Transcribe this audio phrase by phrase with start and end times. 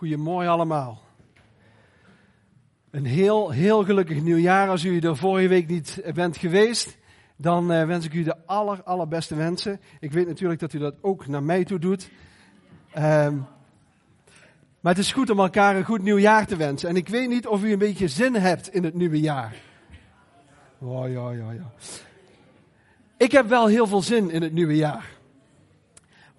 [0.00, 1.00] Goedemorgen allemaal.
[2.90, 4.68] Een heel, heel gelukkig nieuwjaar.
[4.68, 6.98] Als u er vorige week niet bent geweest,
[7.36, 9.80] dan uh, wens ik u de aller, allerbeste wensen.
[9.98, 12.10] Ik weet natuurlijk dat u dat ook naar mij toe doet.
[12.98, 13.46] Um,
[14.80, 16.88] maar het is goed om elkaar een goed nieuwjaar te wensen.
[16.88, 19.54] En ik weet niet of u een beetje zin hebt in het nieuwe jaar.
[20.78, 21.70] Oh, ja, ja, ja.
[23.16, 25.18] Ik heb wel heel veel zin in het nieuwe jaar.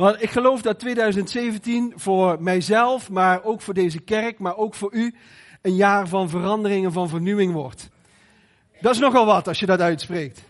[0.02, 4.94] Want ik geloof dat 2017 voor mijzelf, maar ook voor deze kerk, maar ook voor
[4.94, 5.16] u,
[5.62, 7.89] een jaar van verandering en van vernieuwing wordt.
[8.80, 10.44] Dat is nogal wat als je dat uitspreekt.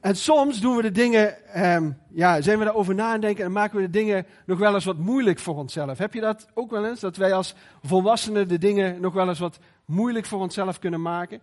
[0.00, 3.52] En soms doen we de dingen, um, ja, zijn we daarover na aan denken en
[3.52, 5.98] maken we de dingen nog wel eens wat moeilijk voor onszelf.
[5.98, 7.00] Heb je dat ook wel eens?
[7.00, 11.40] Dat wij als volwassenen de dingen nog wel eens wat moeilijk voor onszelf kunnen maken?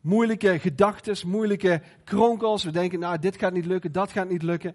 [0.00, 2.64] Moeilijke gedachten, moeilijke kronkels.
[2.64, 4.74] We denken, nou, dit gaat niet lukken, dat gaat niet lukken.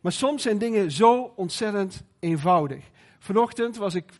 [0.00, 2.84] Maar soms zijn dingen zo ontzettend eenvoudig.
[3.18, 4.12] Vanochtend was ik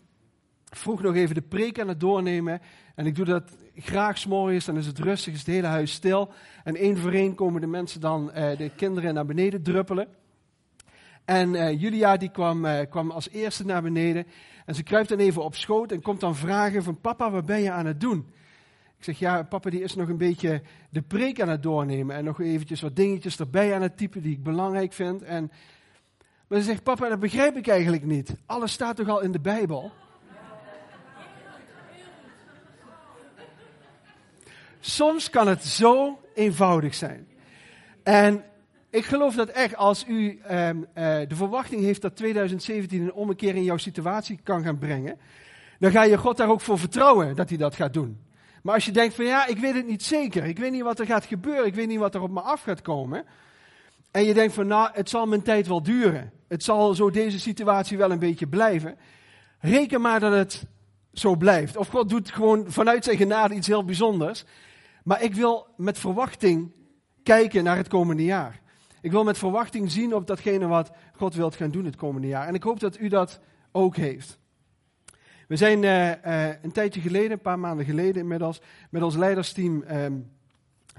[0.64, 2.60] vroeg nog even de preek aan het doornemen.
[2.94, 6.33] En ik doe dat graag s'morgens, dan is het rustig, is het hele huis stil.
[6.64, 10.08] En één voor één komen de mensen dan, uh, de kinderen naar beneden druppelen.
[11.24, 14.27] En uh, Julia die kwam, uh, kwam als eerste naar beneden.
[14.64, 17.61] En ze kruipt dan even op schoot en komt dan vragen van papa, wat ben
[17.61, 18.27] je aan het doen?
[18.98, 22.16] Ik zeg, ja, papa die is nog een beetje de preek aan het doornemen.
[22.16, 25.22] En nog eventjes wat dingetjes erbij aan het typen die ik belangrijk vind.
[25.22, 25.50] En,
[26.48, 28.36] maar ze zegt, papa, dat begrijp ik eigenlijk niet.
[28.47, 29.92] Alles staat toch al in de Bijbel?
[34.80, 37.28] Soms kan het zo eenvoudig zijn.
[38.02, 38.44] En
[38.91, 40.84] ik geloof dat echt als u um, uh,
[41.28, 45.19] de verwachting heeft dat 2017 een ommekeer in jouw situatie kan gaan brengen,
[45.78, 48.25] dan ga je God daar ook voor vertrouwen dat hij dat gaat doen.
[48.67, 50.98] Maar als je denkt van ja, ik weet het niet zeker, ik weet niet wat
[50.98, 53.25] er gaat gebeuren, ik weet niet wat er op me af gaat komen.
[54.11, 56.33] En je denkt van nou, het zal mijn tijd wel duren.
[56.48, 58.98] Het zal zo deze situatie wel een beetje blijven.
[59.58, 60.64] Reken maar dat het
[61.12, 61.77] zo blijft.
[61.77, 64.45] Of God doet gewoon vanuit zijn genade iets heel bijzonders.
[65.05, 66.73] Maar ik wil met verwachting
[67.23, 68.61] kijken naar het komende jaar.
[69.01, 72.46] Ik wil met verwachting zien op datgene wat God wilt gaan doen het komende jaar.
[72.46, 73.40] En ik hoop dat u dat
[73.73, 74.39] ook heeft.
[75.46, 79.84] We zijn uh, uh, een tijdje geleden, een paar maanden geleden inmiddels, met ons leidersteam
[79.90, 80.30] um,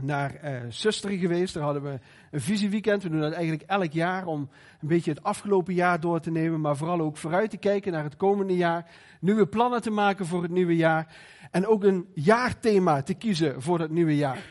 [0.01, 1.53] naar uh, geweest.
[1.53, 1.99] Daar hadden we
[2.31, 3.03] een visieweekend.
[3.03, 4.49] We doen dat eigenlijk elk jaar om
[4.81, 8.03] een beetje het afgelopen jaar door te nemen, maar vooral ook vooruit te kijken naar
[8.03, 8.85] het komende jaar.
[9.19, 11.15] Nieuwe plannen te maken voor het nieuwe jaar.
[11.51, 14.45] En ook een jaarthema te kiezen voor het nieuwe jaar.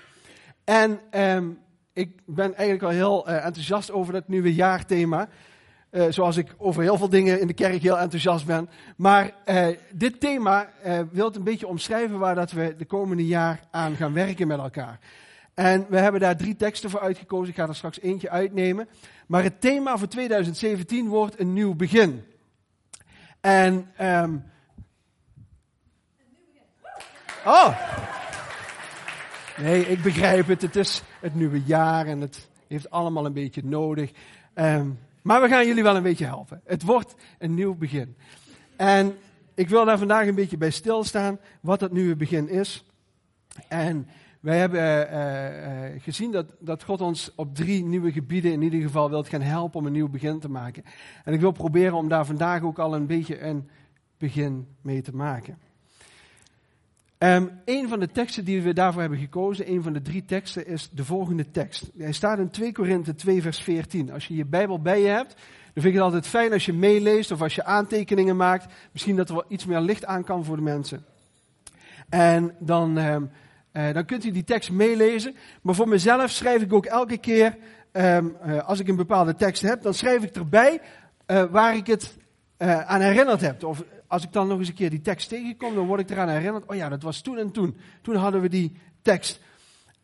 [0.65, 1.59] En um,
[1.93, 5.29] ik ben eigenlijk al heel enthousiast over dat nieuwe jaarthema.
[5.91, 8.69] Uh, zoals ik over heel veel dingen in de kerk heel enthousiast ben.
[8.97, 10.71] Maar uh, dit thema
[11.13, 14.59] wil het een beetje omschrijven waar dat we de komende jaar aan gaan werken met
[14.59, 14.99] elkaar.
[15.55, 17.49] En we hebben daar drie teksten voor uitgekozen.
[17.49, 18.89] Ik ga er straks eentje uitnemen.
[19.27, 22.25] Maar het thema voor 2017 wordt een nieuw begin.
[23.41, 24.45] En um,
[27.47, 27.77] Oh.
[29.57, 30.63] Nee, ik begrijp het.
[30.63, 34.11] Het is het nieuwe jaar en het heeft allemaal een beetje nodig.
[34.55, 36.61] Um, maar we gaan jullie wel een beetje helpen.
[36.65, 38.17] Het wordt een nieuw begin.
[38.77, 39.17] En
[39.55, 42.85] ik wil daar vandaag een beetje bij stilstaan wat dat nieuwe begin is.
[43.69, 44.09] En
[44.41, 48.81] wij hebben uh, uh, gezien dat, dat God ons op drie nieuwe gebieden in ieder
[48.81, 50.85] geval wilt gaan helpen om een nieuw begin te maken.
[51.25, 53.69] En ik wil proberen om daar vandaag ook al een beetje een
[54.19, 55.59] begin mee te maken.
[57.19, 60.67] Um, een van de teksten die we daarvoor hebben gekozen, een van de drie teksten,
[60.67, 61.91] is de volgende tekst.
[61.99, 64.13] Hij staat in 2 Korinthe 2 vers 14.
[64.13, 66.73] Als je je Bijbel bij je hebt, dan vind ik het altijd fijn als je
[66.73, 68.73] meeleest of als je aantekeningen maakt.
[68.93, 71.05] Misschien dat er wel iets meer licht aan kan voor de mensen.
[72.09, 73.31] En dan, um,
[73.73, 75.35] uh, dan kunt u die tekst meelezen.
[75.63, 77.57] Maar voor mezelf schrijf ik ook elke keer,
[77.93, 80.81] um, uh, als ik een bepaalde tekst heb, dan schrijf ik erbij
[81.27, 82.17] uh, waar ik het
[82.87, 83.65] aan herinnerd heb.
[83.65, 83.85] Of
[84.17, 86.67] als ik dan nog eens een keer die tekst tegenkom, dan word ik eraan herinnerd.
[86.67, 87.77] Oh ja, dat was toen en toen.
[88.03, 89.41] Toen hadden we die tekst.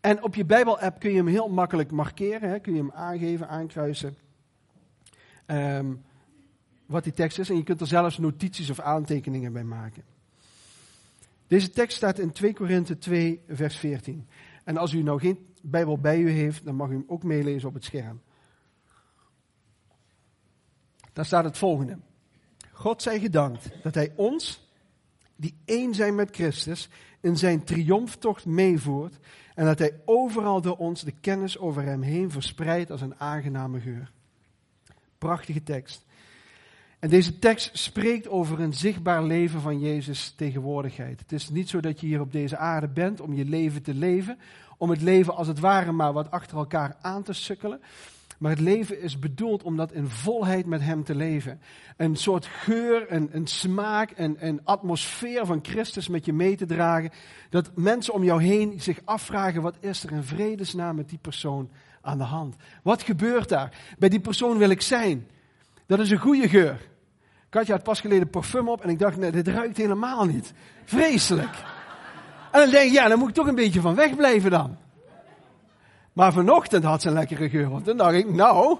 [0.01, 2.51] En op je Bijbel-app kun je hem heel makkelijk markeren.
[2.51, 2.61] Hè?
[2.61, 4.17] Kun je hem aangeven, aankruisen.
[5.47, 6.03] Um,
[6.87, 7.51] wat die tekst is.
[7.51, 10.03] En je kunt er zelfs notities of aantekeningen bij maken.
[11.47, 14.27] Deze tekst staat in 2 Korinthe 2, vers 14.
[14.65, 17.69] En als u nou geen Bijbel bij u heeft, dan mag u hem ook meelezen
[17.69, 18.21] op het scherm.
[21.13, 21.99] Daar staat het volgende.
[22.83, 24.69] God zij gedankt dat Hij ons,
[25.37, 26.89] die één zijn met Christus,
[27.21, 29.19] in zijn triomftocht meevoert
[29.55, 33.81] en dat Hij overal door ons de kennis over Hem heen verspreidt als een aangename
[33.81, 34.11] geur.
[35.19, 36.05] Prachtige tekst.
[36.99, 41.21] En deze tekst spreekt over een zichtbaar leven van Jezus tegenwoordigheid.
[41.21, 43.95] Het is niet zo dat je hier op deze aarde bent om je leven te
[43.95, 44.39] leven,
[44.79, 47.81] om het leven als het ware maar wat achter elkaar aan te sukkelen.
[48.43, 51.61] Maar het leven is bedoeld om dat in volheid met Hem te leven.
[51.97, 56.67] Een soort geur, een, een smaak, een, een atmosfeer van Christus met je mee te
[56.67, 57.11] dragen.
[57.51, 61.71] Dat mensen om jou heen zich afvragen, wat is er in vredesnaam met die persoon
[62.01, 62.57] aan de hand?
[62.83, 63.95] Wat gebeurt daar?
[63.99, 65.29] Bij die persoon wil ik zijn.
[65.87, 66.89] Dat is een goede geur.
[67.49, 70.53] Katja had pas geleden parfum op en ik dacht, nee, dit ruikt helemaal niet.
[70.85, 71.55] Vreselijk.
[72.53, 74.77] En dan denk ik, ja, dan moet ik toch een beetje van wegblijven dan.
[76.13, 77.69] Maar vanochtend had ze een lekkere geur.
[77.69, 78.79] Want dan dacht ik, nou.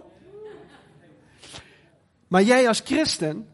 [2.29, 3.49] Maar jij als christen,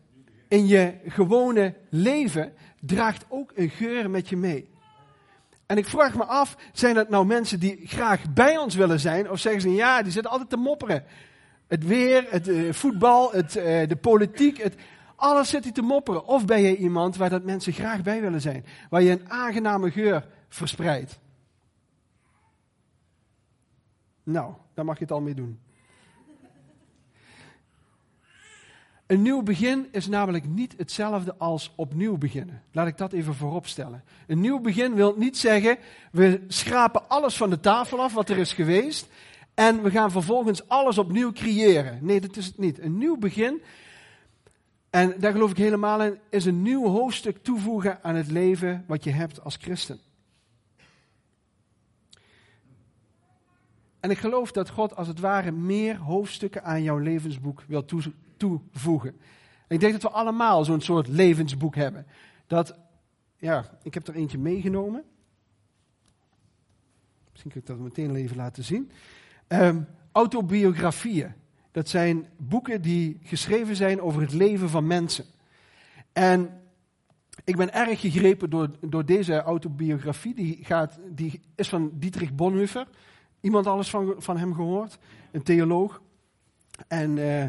[0.48, 4.68] in je gewone leven, draagt ook een geur met je mee.
[5.66, 9.30] En ik vraag me af, zijn dat nou mensen die graag bij ons willen zijn?
[9.30, 11.04] Of zeggen ze, ja, die zitten altijd te mopperen.
[11.66, 14.74] Het weer, het uh, voetbal, het, uh, de politiek, het,
[15.16, 16.26] alles zit hij te mopperen.
[16.26, 18.64] Of ben je iemand waar dat mensen graag bij willen zijn?
[18.90, 21.18] Waar je een aangename geur verspreidt.
[24.28, 25.58] Nou, daar mag je het al mee doen.
[29.06, 32.62] Een nieuw begin is namelijk niet hetzelfde als opnieuw beginnen.
[32.72, 34.04] Laat ik dat even voorop stellen.
[34.26, 35.78] Een nieuw begin wil niet zeggen,
[36.12, 39.08] we schrapen alles van de tafel af wat er is geweest
[39.54, 41.98] en we gaan vervolgens alles opnieuw creëren.
[42.02, 42.80] Nee, dat is het niet.
[42.80, 43.62] Een nieuw begin,
[44.90, 49.04] en daar geloof ik helemaal in, is een nieuw hoofdstuk toevoegen aan het leven wat
[49.04, 50.00] je hebt als christen.
[54.08, 57.84] En ik geloof dat God als het ware meer hoofdstukken aan jouw levensboek wil
[58.36, 59.10] toevoegen.
[59.66, 62.06] En ik denk dat we allemaal zo'n soort levensboek hebben.
[62.46, 62.78] Dat,
[63.36, 65.04] ja, ik heb er eentje meegenomen.
[67.30, 68.90] Misschien kun ik dat meteen even laten zien.
[69.48, 71.32] Um, autobiografieën.
[71.70, 75.24] Dat zijn boeken die geschreven zijn over het leven van mensen.
[76.12, 76.60] En
[77.44, 80.34] ik ben erg gegrepen door, door deze autobiografie.
[80.34, 82.86] Die, gaat, die is van Dietrich Bonhoeffer.
[83.40, 84.98] Iemand alles van, van hem gehoord?
[85.32, 86.02] Een theoloog.
[86.88, 87.44] En uh,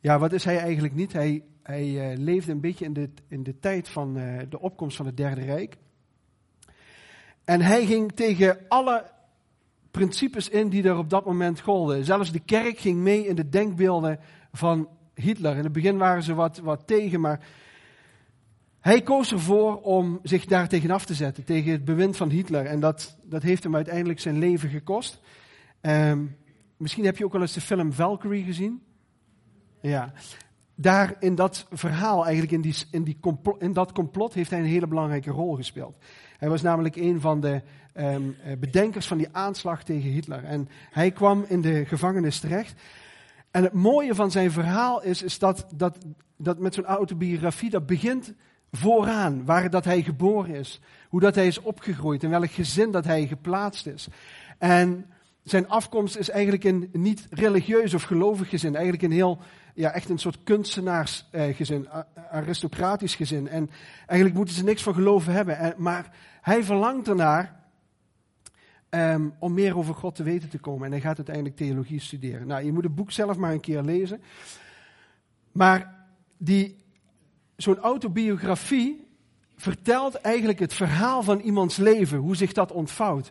[0.00, 1.12] ja, wat is hij eigenlijk niet?
[1.12, 4.96] Hij, hij uh, leefde een beetje in de, in de tijd van uh, de opkomst
[4.96, 5.76] van het Derde Rijk.
[7.44, 9.10] En hij ging tegen alle
[9.90, 12.04] principes in die er op dat moment golden.
[12.04, 14.18] Zelfs de kerk ging mee in de denkbeelden
[14.52, 15.56] van Hitler.
[15.56, 17.40] In het begin waren ze wat, wat tegen, maar
[18.80, 22.66] hij koos ervoor om zich daar tegenaf te zetten, tegen het bewind van Hitler.
[22.66, 25.20] En dat, dat heeft hem uiteindelijk zijn leven gekost.
[25.80, 26.36] Um,
[26.76, 28.82] misschien heb je ook wel eens de film Valkyrie gezien.
[29.80, 30.12] Ja.
[30.74, 33.18] Daar in dat verhaal, eigenlijk in, die, in, die
[33.58, 35.96] in dat complot, heeft hij een hele belangrijke rol gespeeld.
[36.38, 37.62] Hij was namelijk een van de
[37.94, 40.44] um, bedenkers van die aanslag tegen Hitler.
[40.44, 42.80] En hij kwam in de gevangenis terecht.
[43.50, 45.98] En het mooie van zijn verhaal is, is dat, dat,
[46.36, 48.34] dat met zo'n autobiografie, dat begint
[48.72, 53.04] vooraan, waar dat hij geboren is, hoe dat hij is opgegroeid, in welk gezin dat
[53.04, 54.08] hij geplaatst is.
[54.58, 55.06] En
[55.42, 59.38] zijn afkomst is eigenlijk een niet religieus of gelovig gezin, eigenlijk een heel,
[59.74, 61.88] ja, echt een soort kunstenaarsgezin,
[62.30, 63.48] aristocratisch gezin.
[63.48, 63.70] En
[64.06, 65.74] eigenlijk moeten ze niks van geloven hebben.
[65.76, 67.60] maar hij verlangt ernaar
[68.90, 70.84] um, om meer over God te weten te komen.
[70.84, 72.46] En hij gaat uiteindelijk theologie studeren.
[72.46, 74.22] Nou, je moet het boek zelf maar een keer lezen.
[75.52, 75.94] Maar
[76.36, 76.79] die
[77.62, 79.08] zo'n autobiografie
[79.56, 83.30] vertelt eigenlijk het verhaal van iemands leven, hoe zich dat ontvouwt.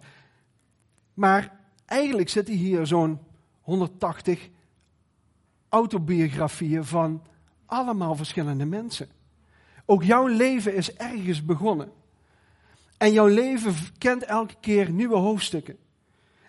[1.14, 3.20] Maar eigenlijk zitten hier zo'n
[3.62, 4.50] 180
[5.70, 7.22] autobiografieën van
[7.66, 9.10] allemaal verschillende mensen.
[9.86, 11.92] Ook jouw leven is ergens begonnen.
[12.98, 15.78] En jouw leven kent elke keer nieuwe hoofdstukken.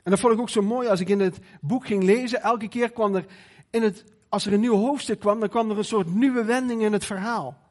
[0.02, 2.42] En dat vond ik ook zo mooi als ik in het boek ging lezen.
[2.42, 3.26] Elke keer kwam er,
[3.70, 6.82] in het, als er een nieuw hoofdstuk kwam, dan kwam er een soort nieuwe wending
[6.82, 7.69] in het verhaal.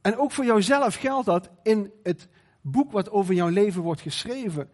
[0.00, 2.28] En ook voor jouzelf geldt dat in het
[2.60, 4.70] boek wat over jouw leven wordt geschreven.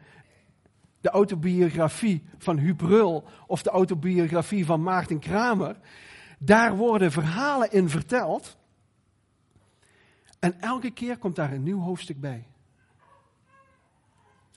[1.01, 2.83] De autobiografie van Huub
[3.47, 5.77] of de autobiografie van Maarten Kramer.
[6.39, 8.57] Daar worden verhalen in verteld.
[10.39, 12.47] En elke keer komt daar een nieuw hoofdstuk bij.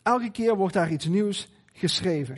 [0.04, 2.38] Elke keer wordt daar iets nieuws geschreven.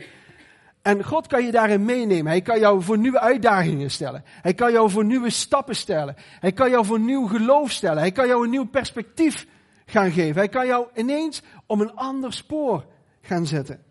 [0.82, 2.26] En God kan je daarin meenemen.
[2.26, 4.24] Hij kan jou voor nieuwe uitdagingen stellen.
[4.26, 6.16] Hij kan jou voor nieuwe stappen stellen.
[6.18, 7.98] Hij kan jou voor nieuw geloof stellen.
[7.98, 9.46] Hij kan jou een nieuw perspectief
[9.86, 10.36] gaan geven.
[10.36, 12.86] Hij kan jou ineens om een ander spoor
[13.20, 13.84] gaan zetten.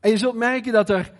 [0.00, 1.12] En je zult merken dat er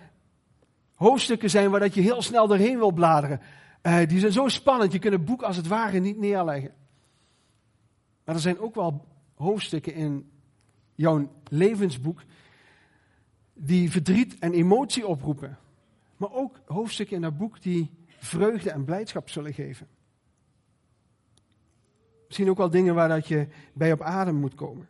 [0.95, 3.41] hoofdstukken zijn waar dat je heel snel doorheen wil bladeren.
[3.83, 6.75] Uh, die zijn zo spannend, je kunt het boek als het ware niet neerleggen.
[8.25, 10.32] Maar er zijn ook wel hoofdstukken in
[11.03, 12.23] jouw levensboek
[13.55, 15.59] die verdriet en emotie oproepen.
[16.17, 19.89] Maar ook hoofdstukken in dat boek die vreugde en blijdschap zullen geven.
[22.27, 24.89] Misschien ook wel dingen waar dat je bij op adem moet komen.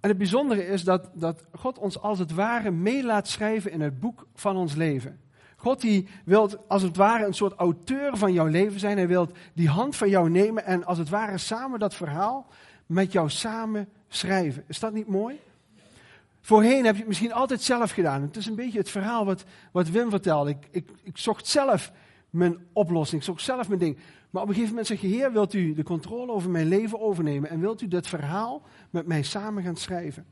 [0.00, 3.80] En het bijzondere is dat, dat God ons als het ware mee laat schrijven in
[3.80, 5.20] het boek van ons leven.
[5.56, 8.96] God die wil als het ware een soort auteur van jouw leven zijn.
[8.96, 12.46] Hij wil die hand van jou nemen en als het ware samen dat verhaal
[12.86, 14.64] met jou samen schrijven.
[14.66, 15.40] Is dat niet mooi?
[16.40, 18.22] Voorheen heb je het misschien altijd zelf gedaan.
[18.22, 20.50] Het is een beetje het verhaal wat, wat Wim vertelde.
[20.50, 21.92] Ik, ik, ik zocht zelf
[22.30, 23.98] mijn oplossing, ik zocht zelf mijn ding.
[24.30, 27.00] Maar op een gegeven moment zeg je, Heer, wilt u de controle over mijn leven
[27.00, 30.26] overnemen en wilt u dit verhaal met mij samen gaan schrijven?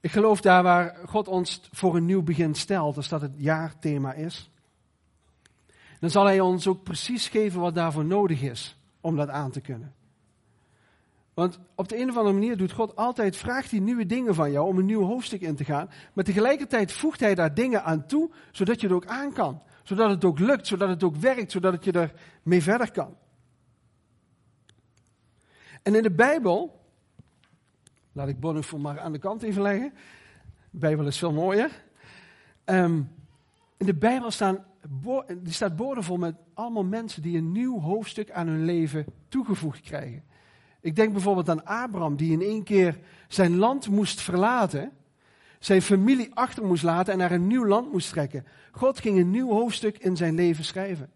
[0.00, 4.12] Ik geloof daar waar God ons voor een nieuw begin stelt, als dat het jaarthema
[4.12, 4.50] is,
[6.00, 9.60] dan zal Hij ons ook precies geven wat daarvoor nodig is om dat aan te
[9.60, 9.94] kunnen.
[11.34, 14.50] Want op de een of andere manier doet God altijd, vraagt hij nieuwe dingen van
[14.52, 15.90] jou om een nieuw hoofdstuk in te gaan.
[16.12, 19.62] Maar tegelijkertijd voegt hij daar dingen aan toe, zodat je het ook aan kan.
[19.82, 23.16] Zodat het ook lukt, zodat het ook werkt, zodat het je er mee verder kan.
[25.82, 26.79] En in de Bijbel,
[28.12, 29.92] laat ik Bonhoeffer maar aan de kant even leggen.
[30.70, 31.70] De Bijbel is veel mooier.
[32.64, 33.10] Um,
[33.76, 34.64] in de Bijbel staan,
[35.38, 40.22] die staat boordevol met allemaal mensen die een nieuw hoofdstuk aan hun leven toegevoegd krijgen.
[40.80, 42.98] Ik denk bijvoorbeeld aan Abraham, die in één keer
[43.28, 44.92] zijn land moest verlaten,
[45.58, 48.46] zijn familie achter moest laten en naar een nieuw land moest trekken.
[48.72, 51.10] God ging een nieuw hoofdstuk in zijn leven schrijven.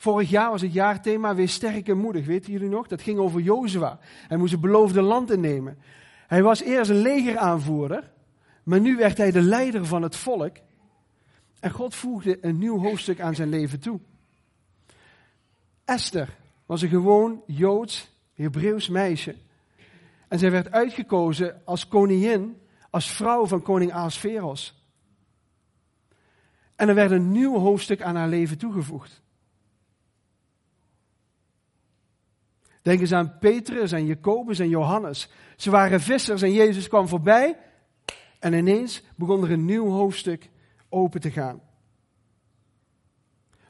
[0.00, 2.86] Vorig jaar was het jaarthema weer sterk en moedig, weten jullie nog?
[2.86, 3.98] Dat ging over Jozua.
[4.02, 5.78] Hij moest het beloofde land innemen.
[6.26, 8.10] Hij was eerst een legeraanvoerder,
[8.62, 10.56] maar nu werd hij de leider van het volk.
[11.60, 14.00] En God voegde een nieuw hoofdstuk aan zijn leven toe.
[15.84, 19.34] Esther was een gewoon Joods Hebreeuws meisje.
[20.28, 24.84] En zij werd uitgekozen als koningin, als vrouw van koning Ahasveros.
[26.76, 29.22] En er werd een nieuw hoofdstuk aan haar leven toegevoegd.
[32.82, 35.28] Denk eens aan Petrus en Jacobus en Johannes.
[35.56, 37.56] Ze waren vissers en Jezus kwam voorbij.
[38.38, 40.50] En ineens begon er een nieuw hoofdstuk
[40.88, 41.60] open te gaan.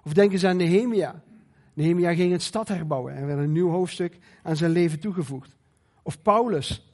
[0.05, 1.23] Of denk eens aan Nehemia.
[1.75, 5.57] Nehemia ging het stad herbouwen en werd een nieuw hoofdstuk aan zijn leven toegevoegd.
[6.03, 6.93] Of Paulus.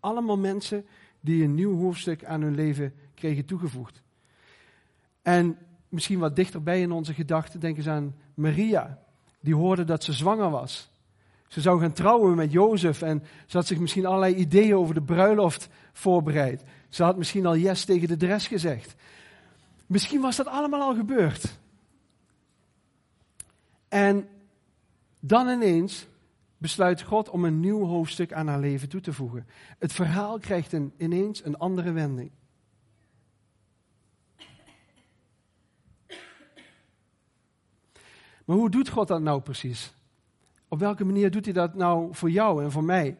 [0.00, 0.86] Allemaal mensen
[1.20, 4.02] die een nieuw hoofdstuk aan hun leven kregen toegevoegd.
[5.22, 5.58] En
[5.88, 9.02] misschien wat dichterbij in onze gedachten, denk eens aan Maria.
[9.42, 10.90] Die hoorde dat ze zwanger was.
[11.48, 15.02] Ze zou gaan trouwen met Jozef en ze had zich misschien allerlei ideeën over de
[15.02, 16.64] bruiloft voorbereid.
[16.88, 18.94] Ze had misschien al yes tegen de dress gezegd.
[19.86, 21.58] Misschien was dat allemaal al gebeurd.
[23.88, 24.28] En
[25.20, 26.06] dan ineens
[26.58, 29.46] besluit God om een nieuw hoofdstuk aan haar leven toe te voegen.
[29.78, 32.30] Het verhaal krijgt een, ineens een andere wending.
[38.44, 39.94] Maar hoe doet God dat nou precies?
[40.68, 43.16] Op welke manier doet hij dat nou voor jou en voor mij?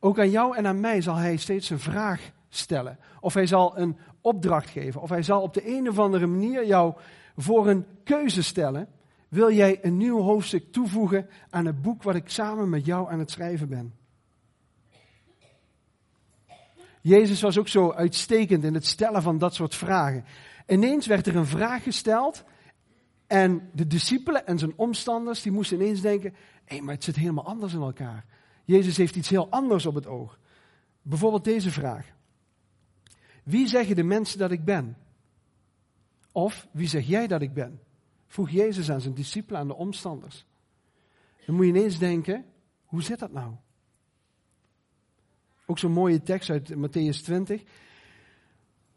[0.00, 2.98] Ook aan jou en aan mij zal hij steeds een vraag stellen.
[3.20, 5.00] Of hij zal een opdracht geven.
[5.00, 6.94] Of hij zal op de een of andere manier jou
[7.36, 8.88] voor een keuze stellen
[9.28, 13.18] wil jij een nieuw hoofdstuk toevoegen aan het boek wat ik samen met jou aan
[13.18, 13.94] het schrijven ben.
[17.00, 20.24] Jezus was ook zo uitstekend in het stellen van dat soort vragen.
[20.66, 22.44] Ineens werd er een vraag gesteld
[23.26, 27.44] en de discipelen en zijn omstanders die moesten ineens denken, hé, maar het zit helemaal
[27.46, 28.24] anders in elkaar.
[28.64, 30.38] Jezus heeft iets heel anders op het oog.
[31.02, 32.14] Bijvoorbeeld deze vraag.
[33.42, 34.96] Wie zeggen de mensen dat ik ben?
[36.32, 37.80] Of wie zeg jij dat ik ben?
[38.26, 40.46] Vroeg Jezus aan zijn discipelen, aan de omstanders.
[41.46, 42.44] Dan moet je ineens denken,
[42.84, 43.54] hoe zit dat nou?
[45.66, 47.62] Ook zo'n mooie tekst uit Matthäus 20.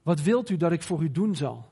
[0.01, 1.71] Wat wilt u dat ik voor u doen zal?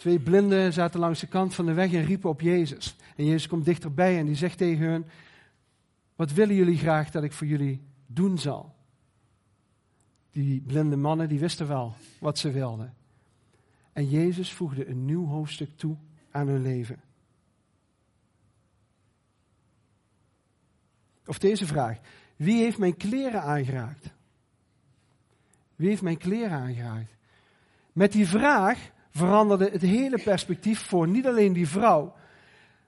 [0.00, 2.96] Twee blinden zaten langs de kant van de weg en riepen op Jezus.
[3.16, 5.06] En Jezus komt dichterbij en die zegt tegen hen:
[6.16, 8.74] Wat willen jullie graag dat ik voor jullie doen zal?
[10.30, 12.94] Die blinde mannen die wisten wel wat ze wilden.
[13.92, 15.96] En Jezus voegde een nieuw hoofdstuk toe
[16.30, 17.00] aan hun leven?
[21.26, 21.98] Of deze vraag.
[22.36, 24.12] Wie heeft mijn kleren aangeraakt?
[25.76, 27.14] Wie heeft mijn kleren aangeraakt?
[27.92, 32.16] Met die vraag veranderde het hele perspectief voor niet alleen die vrouw,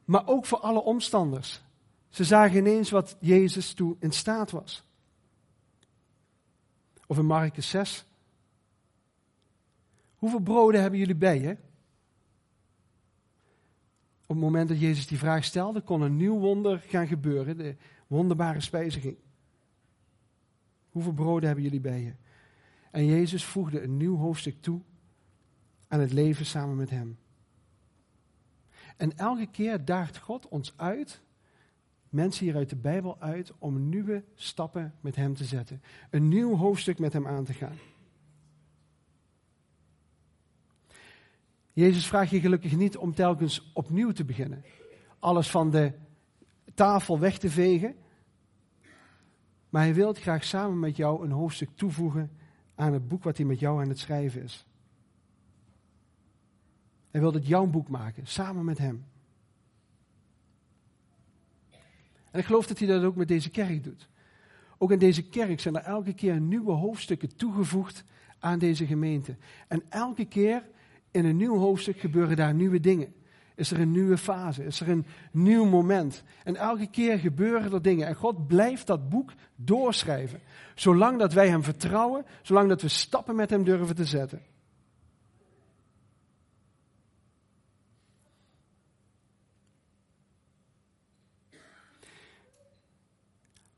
[0.05, 1.63] maar ook voor alle omstanders.
[2.09, 4.85] Ze zagen ineens wat Jezus toe in staat was.
[7.07, 8.05] Of in Marcus 6.
[10.17, 11.57] Hoeveel broden hebben jullie bij je?
[14.33, 17.57] op het moment dat Jezus die vraag stelde, kon een nieuw wonder gaan gebeuren.
[17.57, 17.77] De
[18.07, 19.17] wonderbare spijziging.
[20.91, 22.13] Hoeveel broden hebben jullie bij je?
[22.91, 24.81] En Jezus voegde een nieuw hoofdstuk toe
[25.93, 27.19] aan het leven samen met hem.
[28.97, 31.21] En elke keer daagt God ons uit,
[32.09, 35.83] mensen hier uit de Bijbel uit, om nieuwe stappen met Hem te zetten.
[36.11, 37.77] Een nieuw hoofdstuk met Hem aan te gaan.
[41.73, 44.65] Jezus vraagt je gelukkig niet om telkens opnieuw te beginnen.
[45.19, 45.93] Alles van de
[46.75, 47.95] tafel weg te vegen.
[49.69, 52.31] Maar hij wil graag samen met jou een hoofdstuk toevoegen
[52.75, 54.67] aan het boek wat hij met jou aan het schrijven is.
[57.13, 59.05] Hij wil het jouw boek maken, samen met hem.
[62.31, 64.09] En ik geloof dat hij dat ook met deze kerk doet.
[64.79, 68.05] Ook in deze kerk zijn er elke keer nieuwe hoofdstukken toegevoegd
[68.39, 69.37] aan deze gemeente.
[69.69, 70.69] En elke keer
[71.11, 73.15] in een nieuw hoofdstuk gebeuren daar nieuwe dingen.
[73.55, 74.65] Is er een nieuwe fase?
[74.65, 76.23] Is er een nieuw moment?
[76.45, 78.07] En elke keer gebeuren er dingen.
[78.07, 80.41] En God blijft dat boek doorschrijven.
[80.75, 84.43] Zolang dat wij Hem vertrouwen, zolang dat we stappen met Hem durven te zetten.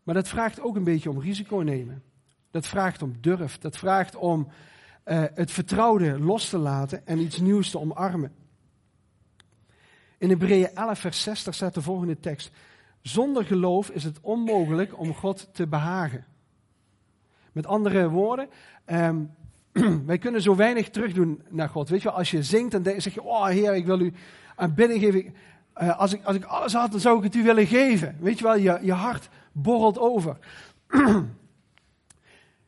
[0.04, 2.02] Maar dat vraagt ook een beetje om risico nemen.
[2.50, 3.58] Dat vraagt om durf.
[3.58, 4.48] Dat vraagt om
[5.04, 8.32] uh, het vertrouwde los te laten en iets nieuws te omarmen.
[10.18, 12.50] In Hebreeën 11, vers 60 staat de volgende tekst.
[13.00, 16.24] Zonder geloof is het onmogelijk om God te behagen.
[17.52, 18.48] Met andere woorden,
[18.86, 19.30] um,
[20.06, 21.88] wij kunnen zo weinig terugdoen naar God.
[21.88, 24.12] Weet je wel, als je zingt, dan zeg je, oh Heer, ik wil u
[24.56, 25.34] aanbidding geven.
[25.82, 28.16] Uh, als, ik, als ik alles had, dan zou ik het u willen geven.
[28.20, 30.38] Weet je wel, je, je hart borrelt over.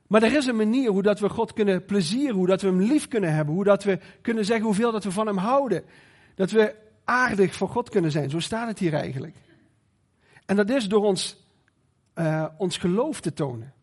[0.06, 2.80] Maar er is een manier hoe dat we God kunnen plezieren, hoe dat we hem
[2.80, 5.84] lief kunnen hebben, hoe dat we kunnen zeggen hoeveel dat we van hem houden.
[6.34, 6.74] Dat we
[7.04, 8.30] aardig voor God kunnen zijn.
[8.30, 9.36] Zo staat het hier eigenlijk.
[10.44, 11.44] En dat is door ons,
[12.14, 13.74] uh, ons geloof te tonen.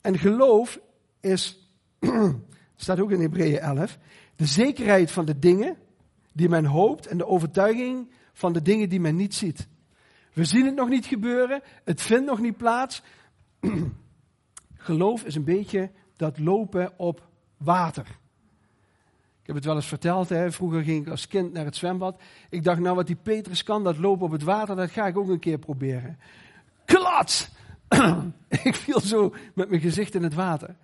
[0.00, 0.80] En geloof
[1.20, 1.70] is,
[2.76, 3.98] staat ook in Hebreeën 11,
[4.36, 5.76] de zekerheid van de dingen
[6.32, 9.68] die men hoopt en de overtuiging van de dingen die men niet ziet.
[10.36, 13.02] We zien het nog niet gebeuren, het vindt nog niet plaats.
[14.76, 18.06] Geloof is een beetje dat lopen op water.
[19.40, 20.52] Ik heb het wel eens verteld, hè?
[20.52, 22.20] vroeger ging ik als kind naar het zwembad.
[22.50, 25.18] Ik dacht, nou wat die Petrus kan, dat lopen op het water, dat ga ik
[25.18, 26.18] ook een keer proberen.
[26.84, 27.50] Klats!
[28.48, 30.76] ik viel zo met mijn gezicht in het water.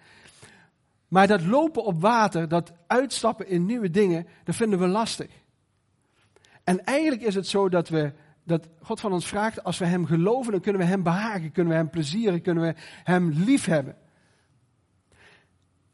[1.08, 5.30] Maar dat lopen op water, dat uitstappen in nieuwe dingen, dat vinden we lastig.
[6.64, 8.12] En eigenlijk is het zo dat we
[8.44, 11.72] dat God van ons vraagt, als we Hem geloven, dan kunnen we Hem behagen, kunnen
[11.72, 12.74] we Hem plezieren, kunnen we
[13.04, 13.96] Hem lief hebben.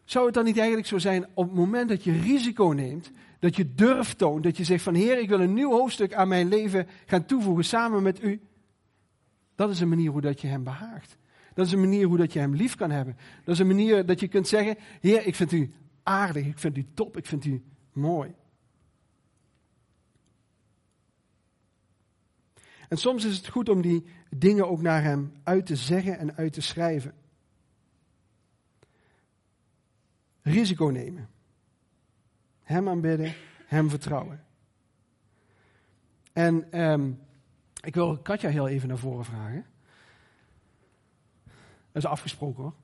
[0.04, 3.56] Zou het dan niet eigenlijk zo zijn, op het moment dat je risico neemt, dat
[3.56, 6.48] je durft toont, dat je zegt van Heer, ik wil een nieuw hoofdstuk aan mijn
[6.48, 8.40] leven gaan toevoegen samen met U.
[9.54, 11.16] Dat is een manier hoe dat je Hem behaagt.
[11.54, 13.16] Dat is een manier hoe dat je Hem lief kan hebben.
[13.44, 16.76] Dat is een manier dat je kunt zeggen, Heer, ik vind U aardig, ik vind
[16.76, 18.34] U top, ik vind U mooi.
[22.88, 26.36] En soms is het goed om die dingen ook naar Hem uit te zeggen en
[26.36, 27.14] uit te schrijven.
[30.42, 31.28] Risico nemen.
[32.62, 33.34] Hem aanbidden,
[33.66, 34.44] Hem vertrouwen.
[36.32, 37.20] En um,
[37.80, 39.66] ik wil Katja heel even naar voren vragen.
[41.92, 42.74] Dat is afgesproken hoor.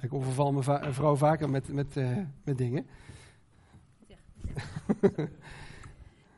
[0.00, 2.86] Ik overval mijn vrouw vaker met, met, uh, met dingen.
[4.06, 4.16] Ja.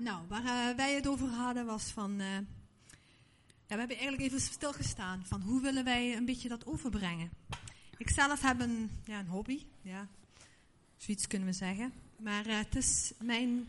[0.03, 2.11] Nou, waar uh, wij het over hadden was van.
[2.21, 2.27] Uh,
[3.67, 7.31] ja, we hebben eigenlijk even stilgestaan van hoe willen wij een beetje dat overbrengen.
[7.97, 10.09] Ik zelf heb een, ja, een hobby, ja,
[10.97, 11.93] zoiets kunnen we zeggen.
[12.17, 13.67] Maar uh, het is mijn,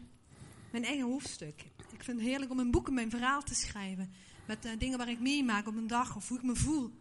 [0.71, 1.65] mijn eigen hoofdstuk.
[1.91, 4.11] Ik vind het heerlijk om een boek en mijn verhaal te schrijven.
[4.45, 6.91] Met dingen waar ik meemaak op een dag of hoe ik me voel.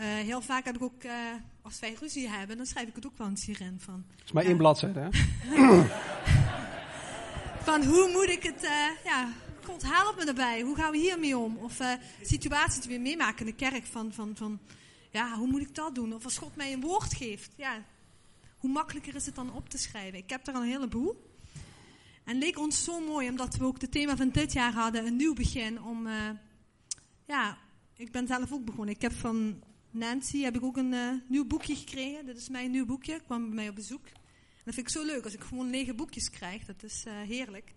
[0.00, 1.02] heel vaak heb ik ook,
[1.62, 3.80] als wij ruzie hebben, dan schrijf ik het ook wel eens hierin.
[3.80, 5.08] Van, het is maar één bladzijde, hè?
[7.64, 9.32] van hoe moet ik het, uh, ja,
[9.64, 11.56] God help me erbij, hoe gaan we hiermee om?
[11.56, 14.60] Of uh, situaties die we meemaken in de kerk van, van, van,
[15.10, 16.14] ja, hoe moet ik dat doen?
[16.14, 17.84] Of als God mij een woord geeft, ja,
[18.58, 20.18] hoe makkelijker is het dan op te schrijven?
[20.18, 21.32] Ik heb er al een heleboel.
[22.24, 25.16] En leek ons zo mooi, omdat we ook het thema van dit jaar hadden, een
[25.16, 26.30] nieuw begin, om, uh,
[27.26, 27.58] ja,
[27.96, 28.94] ik ben zelf ook begonnen.
[28.94, 32.26] Ik heb van Nancy heb ik ook een nieuw boekje gekregen.
[32.26, 34.06] Dit is mijn nieuw boekje, kwam bij mij op bezoek
[34.64, 35.24] dat vind ik zo leuk.
[35.24, 37.72] Als ik gewoon lege boekjes krijg, dat is uh, heerlijk.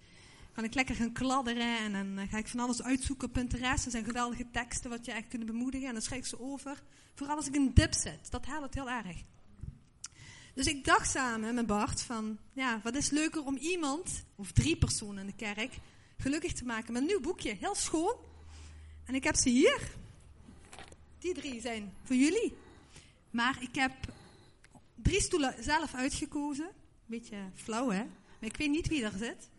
[0.54, 3.86] Kan ik lekker gaan kladderen en dan uh, ga ik van alles uitzoeken Pinterest.
[3.86, 5.88] Er zijn geweldige teksten wat je echt kunnen bemoedigen.
[5.88, 6.84] En dan schrijf ik ze over.
[7.16, 8.32] Vooral als ik een dip zit.
[8.32, 9.18] Dat helpt heel erg.
[10.54, 14.78] Dus ik dacht samen met Bart van, ja, wat is leuker om iemand, of drie
[14.78, 15.78] personen in de kerk,
[16.18, 17.56] gelukkig te maken met een nieuw boekje.
[17.60, 18.16] Heel schoon.
[19.06, 19.92] En ik heb ze hier.
[21.20, 22.54] Die drie zijn voor jullie.
[23.32, 23.94] Maar ik heb
[25.02, 26.70] drie stoelen zelf uitgekozen.
[27.06, 28.04] Beetje flauw, hè?
[28.40, 29.50] Maar ik weet niet wie er zit.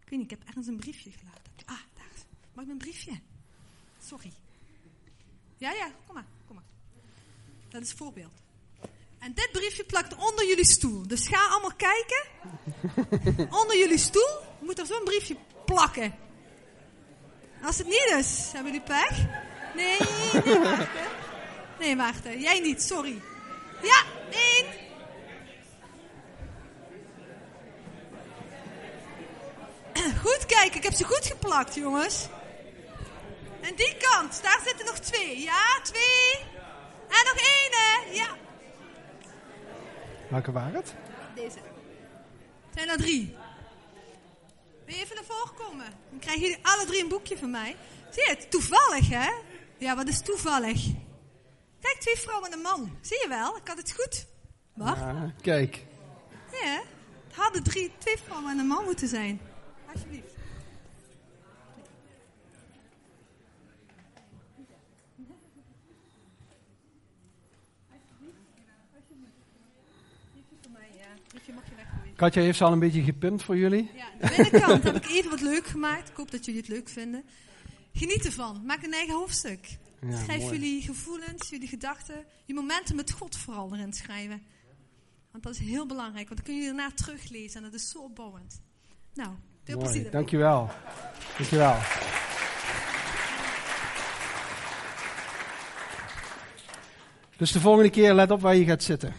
[0.00, 1.52] Ik weet niet, ik heb ergens een briefje gelaten.
[1.64, 2.22] Ah, daar is.
[2.52, 3.20] Mag ik mijn briefje?
[4.04, 4.32] Sorry.
[5.56, 6.64] Ja, ja, kom maar, kom maar.
[7.68, 8.42] Dat is voorbeeld.
[9.18, 11.06] En dit briefje plakt onder jullie stoel.
[11.06, 12.24] Dus ga allemaal kijken.
[13.60, 16.14] onder jullie stoel moet er zo'n briefje plakken.
[17.62, 19.26] Als het niet is, hebben jullie pech?
[19.74, 19.98] Nee,
[20.44, 21.06] nee, Maarten.
[21.78, 22.40] Nee, Maarten.
[22.40, 23.20] Jij niet, sorry.
[23.82, 24.75] Ja, één.
[30.66, 32.28] Kijken, ik heb ze goed geplakt, jongens.
[33.60, 35.40] En die kant, daar zitten nog twee.
[35.40, 36.38] Ja, twee.
[37.08, 38.12] En nog één, hè.
[38.12, 38.36] Ja.
[40.28, 40.94] Welke waren het?
[41.34, 41.58] Deze.
[42.74, 43.36] Zijn er drie.
[44.84, 45.86] Wil je even naar voren komen?
[46.10, 47.76] Dan krijgen jullie alle drie een boekje van mij.
[48.10, 48.50] Zie je het?
[48.50, 49.30] Toevallig, hè?
[49.78, 50.84] Ja, wat is toevallig?
[51.80, 52.98] Kijk, twee vrouwen en een man.
[53.00, 53.56] Zie je wel?
[53.56, 54.26] Ik had het goed.
[54.74, 55.00] Wacht.
[55.00, 55.84] Ja, kijk.
[56.52, 56.82] Ja,
[57.26, 59.40] het hadden drie, twee vrouwen en een man moeten zijn.
[59.92, 60.35] Alsjeblieft.
[72.16, 73.90] Katja heeft ze al een beetje gepimpt voor jullie.
[73.94, 76.08] Ja, de binnenkant heb ik even wat leuk gemaakt.
[76.08, 77.24] Ik hoop dat jullie het leuk vinden.
[77.92, 78.62] Geniet ervan.
[78.66, 79.78] Maak een eigen hoofdstuk.
[80.00, 80.52] Ja, Schrijf mooi.
[80.58, 84.42] jullie gevoelens, jullie gedachten, je momenten met God vooral erin schrijven.
[85.30, 87.98] Want dat is heel belangrijk, want dan kun je daarna teruglezen en dat is zo
[87.98, 88.60] opbouwend.
[89.14, 89.30] Nou,
[89.64, 90.10] veel Mooi, plezier.
[90.10, 90.70] dankjewel.
[91.36, 91.76] Dankjewel.
[97.36, 99.14] Dus de volgende keer let op waar je gaat zitten.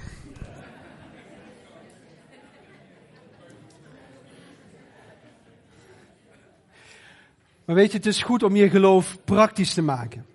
[7.68, 10.26] Maar weet je, het is goed om je geloof praktisch te maken.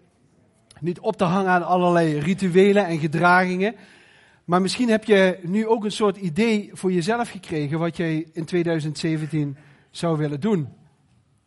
[0.80, 3.74] Niet op te hangen aan allerlei rituelen en gedragingen.
[4.44, 8.44] Maar misschien heb je nu ook een soort idee voor jezelf gekregen wat jij in
[8.44, 9.56] 2017
[9.90, 10.68] zou willen doen.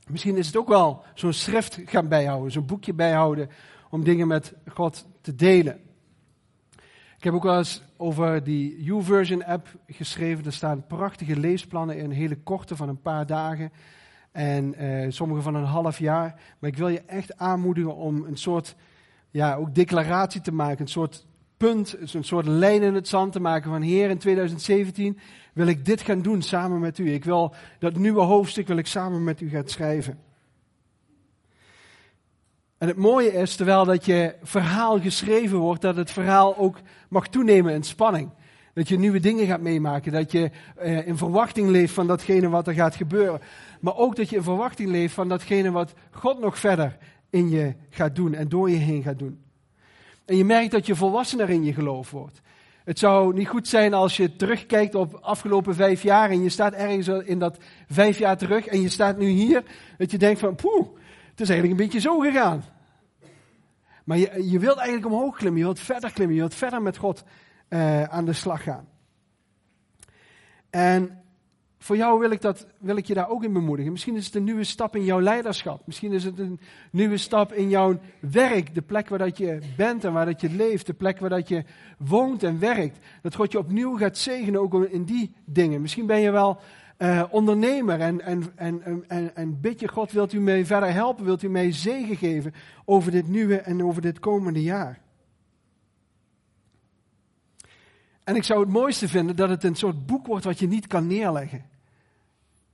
[0.08, 3.50] Misschien is het ook wel zo'n schrift gaan bijhouden, zo'n boekje bijhouden
[3.90, 5.80] om dingen met God te delen.
[7.18, 10.46] Ik heb ook wel eens over die YouVersion app geschreven.
[10.46, 13.72] Er staan prachtige leesplannen in, hele korte van een paar dagen.
[14.36, 16.42] En eh, sommige van een half jaar.
[16.60, 18.76] Maar ik wil je echt aanmoedigen om een soort
[19.32, 20.82] ja, ook declaratie te maken.
[20.82, 21.26] Een soort
[21.58, 25.20] punt, een soort lijn in het zand te maken van Heer, in 2017
[25.54, 27.14] wil ik dit gaan doen samen met u.
[27.14, 30.20] Ik wil dat nieuwe hoofdstuk wil ik samen met u gaan schrijven.
[32.78, 36.78] En het mooie is, terwijl dat je verhaal geschreven wordt, dat het verhaal ook
[37.10, 38.30] mag toenemen in spanning.
[38.76, 42.68] Dat je nieuwe dingen gaat meemaken, dat je eh, in verwachting leeft van datgene wat
[42.68, 43.42] er gaat gebeuren.
[43.80, 46.98] Maar ook dat je in verwachting leeft van datgene wat God nog verder
[47.30, 49.44] in je gaat doen en door je heen gaat doen.
[50.26, 52.42] En je merkt dat je volwassener in je geloof wordt.
[52.84, 56.74] Het zou niet goed zijn als je terugkijkt op afgelopen vijf jaar en je staat
[56.74, 57.58] ergens in dat
[57.90, 59.64] vijf jaar terug en je staat nu hier,
[59.98, 60.88] dat je denkt van, poeh,
[61.30, 62.64] het is eigenlijk een beetje zo gegaan.
[64.04, 66.98] Maar je, je wilt eigenlijk omhoog klimmen, je wilt verder klimmen, je wilt verder met
[66.98, 67.24] God
[67.70, 68.88] uh, aan de slag gaan.
[70.70, 71.24] En
[71.86, 73.92] voor jou wil ik, dat, wil ik je daar ook in bemoedigen.
[73.92, 75.82] Misschien is het een nieuwe stap in jouw leiderschap.
[75.86, 76.60] Misschien is het een
[76.92, 78.74] nieuwe stap in jouw werk.
[78.74, 80.86] De plek waar dat je bent en waar dat je leeft.
[80.86, 81.64] De plek waar dat je
[81.98, 82.98] woont en werkt.
[83.22, 85.82] Dat God je opnieuw gaat zegenen ook in die dingen.
[85.82, 86.60] Misschien ben je wel
[86.98, 91.26] uh, ondernemer en, en, en, en, en bid je God, wilt u mij verder helpen?
[91.26, 92.54] Wilt u mij zegen geven
[92.86, 95.00] over dit nieuwe en over dit komende jaar?
[98.26, 100.88] En ik zou het mooiste vinden dat het een soort boek wordt wat je niet
[100.88, 101.66] kan neerleggen.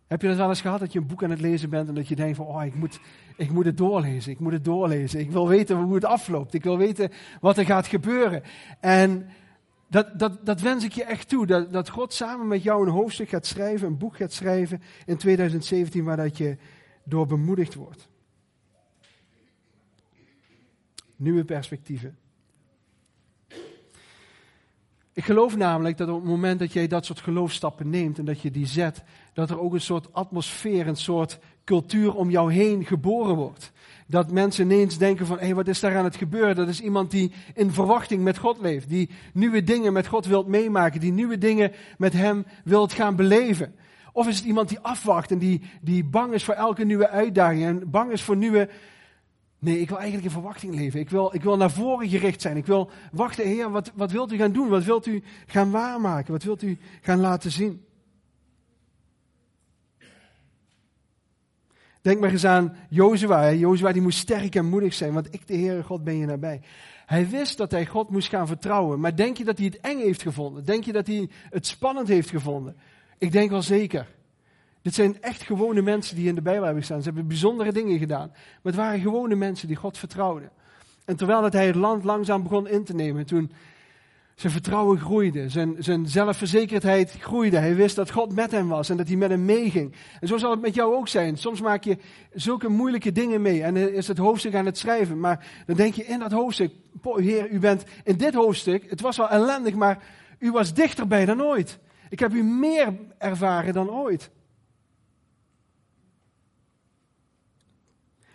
[0.08, 1.96] Heb je dat wel eens gehad dat je een boek aan het lezen bent en
[1.96, 3.00] dat je denkt van, oh, ik moet,
[3.38, 5.20] ik moet het doorlezen, ik moet het doorlezen.
[5.20, 7.10] Ik wil weten hoe het afloopt, ik wil weten
[7.40, 8.44] wat er gaat gebeuren.
[8.80, 9.30] En
[9.88, 12.94] dat, dat, dat wens ik je echt toe, dat, dat God samen met jou een
[12.94, 16.58] hoofdstuk gaat schrijven, een boek gaat schrijven in 2017 waar dat je
[17.04, 18.10] door bemoedigd wordt.
[21.16, 22.18] Nieuwe perspectieven.
[25.14, 28.42] Ik geloof namelijk dat op het moment dat jij dat soort geloofstappen neemt en dat
[28.42, 32.86] je die zet, dat er ook een soort atmosfeer, een soort cultuur om jou heen
[32.86, 33.72] geboren wordt.
[34.08, 36.56] Dat mensen ineens denken van, hé, hey, wat is daar aan het gebeuren?
[36.56, 40.48] Dat is iemand die in verwachting met God leeft, die nieuwe dingen met God wilt
[40.48, 43.76] meemaken, die nieuwe dingen met Hem wilt gaan beleven.
[44.14, 47.64] Of is het iemand die afwacht en die, die bang is voor elke nieuwe uitdaging
[47.64, 48.70] en bang is voor nieuwe
[49.62, 51.00] Nee, ik wil eigenlijk in verwachting leven.
[51.00, 52.58] Ik wil, ik wil naar voren gericht zijn.
[52.58, 54.70] Ik wil wachten, Heer, wat, wat wilt u gaan doen?
[54.70, 56.32] Wat wilt u gaan waarmaken?
[56.32, 57.86] Wat wilt u gaan laten zien?
[62.02, 63.52] Denk maar eens aan Jozua.
[63.52, 66.62] Jozua die moest sterk en moedig zijn, want ik, de Heere God, ben je nabij.
[67.06, 69.00] Hij wist dat hij God moest gaan vertrouwen.
[69.00, 70.66] Maar denk je dat hij het eng heeft gevonden?
[70.66, 72.76] Denk je dat hij het spannend heeft gevonden?
[73.18, 74.08] Ik denk wel zeker.
[74.82, 77.02] Dit zijn echt gewone mensen die in de Bijbel hebben gestaan.
[77.02, 78.28] Ze hebben bijzondere dingen gedaan.
[78.28, 80.52] Maar het waren gewone mensen die God vertrouwden.
[81.06, 83.52] En terwijl het hij het land langzaam begon in te nemen, toen
[84.36, 87.58] zijn vertrouwen groeide, zijn, zijn zelfverzekerdheid groeide.
[87.58, 89.96] Hij wist dat God met hem was en dat hij met hem meeging.
[90.20, 91.38] En zo zal het met jou ook zijn.
[91.38, 91.98] Soms maak je
[92.34, 95.20] zulke moeilijke dingen mee en is het hoofdstuk aan het schrijven.
[95.20, 99.18] Maar dan denk je in dat hoofdstuk, Heer, u bent in dit hoofdstuk, het was
[99.18, 100.04] wel ellendig, maar
[100.40, 101.80] u was dichterbij dan ooit.
[102.10, 104.30] Ik heb u meer ervaren dan ooit.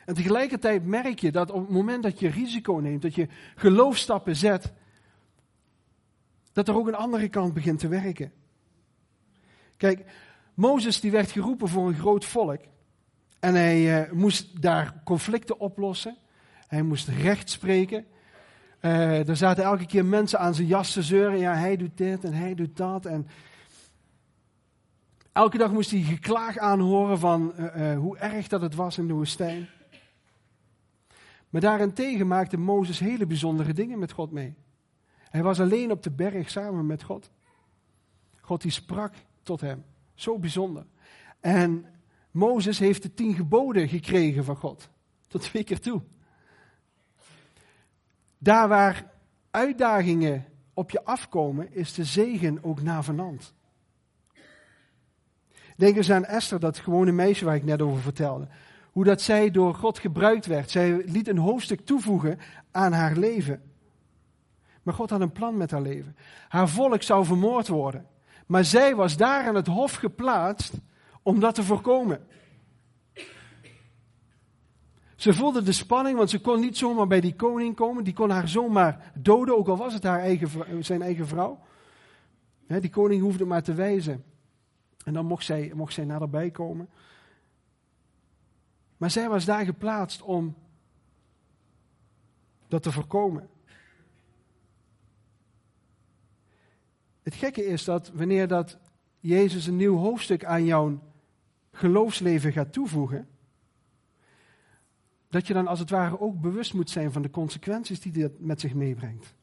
[0.07, 4.37] En tegelijkertijd merk je dat op het moment dat je risico neemt, dat je geloofstappen
[4.37, 4.73] zet,
[6.53, 8.33] dat er ook een andere kant begint te werken.
[9.77, 10.05] Kijk,
[10.55, 12.61] Mozes die werd geroepen voor een groot volk.
[13.41, 16.17] En hij uh, moest daar conflicten oplossen.
[16.69, 18.07] Hij moest recht spreken.
[18.81, 21.39] Uh, er zaten elke keer mensen aan zijn jas te zeuren.
[21.39, 23.07] Ja, hij doet dit en hij doet dat.
[23.07, 23.27] En
[25.33, 29.15] elke dag moest hij geklaag aanhoren van uh, hoe erg dat het was in de
[29.15, 29.69] woestijn.
[31.57, 34.55] Maar daarentegen maakte Mozes hele bijzondere dingen met God mee.
[35.19, 37.31] Hij was alleen op de berg samen met God.
[38.41, 39.85] God die sprak tot hem.
[40.15, 40.87] Zo bijzonder.
[41.41, 41.87] En
[42.31, 44.89] Mozes heeft de tien geboden gekregen van God.
[45.29, 46.03] Tot twee keer toe.
[48.39, 49.13] Daar waar
[49.51, 53.55] uitdagingen op je afkomen, is de zegen ook navenant.
[55.77, 58.49] Denk eens aan Esther, dat gewone meisje waar ik net over vertelde.
[58.97, 60.71] Hoe dat zij door God gebruikt werd.
[60.71, 62.39] Zij liet een hoofdstuk toevoegen
[62.71, 63.63] aan haar leven.
[64.83, 66.17] Maar God had een plan met haar leven.
[66.49, 68.07] Haar volk zou vermoord worden.
[68.47, 70.75] Maar zij was daar aan het hof geplaatst
[71.23, 72.27] om dat te voorkomen.
[75.17, 78.05] Ze voelde de spanning, want ze kon niet zomaar bij die koning komen.
[78.05, 81.59] Die kon haar zomaar doden, ook al was het haar eigen, zijn eigen vrouw.
[82.67, 84.25] die koning hoefde maar te wijzen.
[85.05, 86.89] En dan mocht zij, mocht zij naderbij komen.
[88.97, 90.55] Maar zij was daar geplaatst om
[92.69, 93.49] dat te voorkomen.
[97.23, 98.79] Het gekke is dat wanneer dat
[99.21, 100.99] Jezus een nieuw hoofdstuk aan jouw
[101.73, 103.29] geloofsleven gaat toevoegen,
[105.29, 108.41] dat je dan als het ware ook bewust moet zijn van de consequenties die dit
[108.41, 109.35] met zich meebrengt.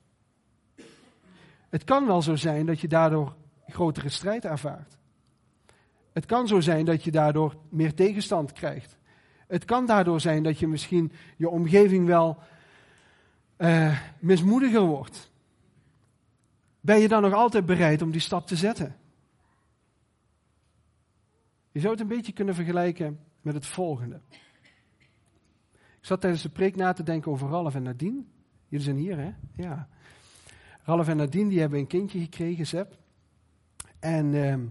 [1.69, 3.35] Het kan wel zo zijn dat je daardoor
[3.67, 4.97] grotere strijd ervaart.
[6.11, 8.97] Het kan zo zijn dat je daardoor meer tegenstand krijgt.
[9.47, 12.38] Het kan daardoor zijn dat je misschien je omgeving wel
[13.58, 15.32] uh, mismoediger wordt.
[16.79, 18.95] Ben je dan nog altijd bereid om die stap te zetten?
[21.71, 24.21] Je zou het een beetje kunnen vergelijken met het volgende.
[25.71, 28.23] Ik zat tijdens de preek na te denken over Ralf en Nadine.
[28.67, 29.32] Jullie zijn hier, hè?
[29.56, 29.88] Ja.
[30.84, 32.97] Ralf en Nadine die hebben een kindje gekregen, Zep.
[33.99, 34.63] En uh, uh,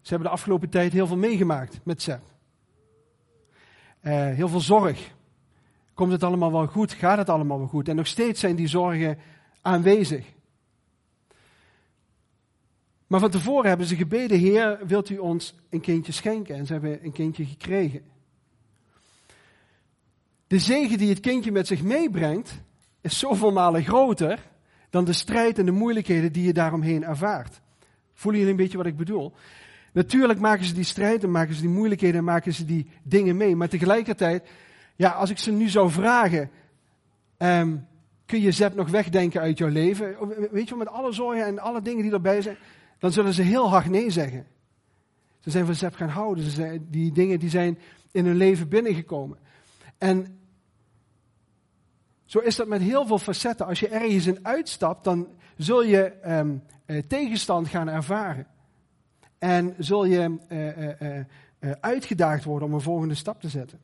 [0.00, 2.31] ze hebben de afgelopen tijd heel veel meegemaakt met Zep.
[4.02, 5.10] Uh, heel veel zorg.
[5.94, 6.92] Komt het allemaal wel goed?
[6.92, 7.88] Gaat het allemaal wel goed?
[7.88, 9.18] En nog steeds zijn die zorgen
[9.60, 10.26] aanwezig.
[13.06, 16.56] Maar van tevoren hebben ze gebeden, Heer, wilt u ons een kindje schenken?
[16.56, 18.02] En ze hebben een kindje gekregen.
[20.46, 22.60] De zegen die het kindje met zich meebrengt,
[23.00, 24.50] is zoveel malen groter
[24.90, 27.60] dan de strijd en de moeilijkheden die je daaromheen ervaart.
[28.14, 29.32] Voelen jullie een beetje wat ik bedoel?
[29.92, 33.36] Natuurlijk maken ze die strijd en maken ze die moeilijkheden en maken ze die dingen
[33.36, 33.56] mee.
[33.56, 34.48] Maar tegelijkertijd,
[34.96, 36.50] ja, als ik ze nu zou vragen,
[37.38, 37.86] um,
[38.26, 40.16] kun je Zep nog wegdenken uit jouw leven?
[40.50, 42.56] Weet je, met alle zorgen en alle dingen die erbij zijn,
[42.98, 44.46] dan zullen ze heel hard nee zeggen.
[45.38, 46.44] Ze zijn van Zep gaan houden.
[46.44, 47.78] Ze zijn, die dingen die zijn
[48.10, 49.38] in hun leven binnengekomen.
[49.98, 50.38] En
[52.24, 53.66] zo is dat met heel veel facetten.
[53.66, 56.62] Als je ergens in uitstapt, dan zul je um,
[57.08, 58.46] tegenstand gaan ervaren.
[59.42, 61.18] En zul je uh,
[61.60, 63.78] uh, uitgedaagd worden om een volgende stap te zetten.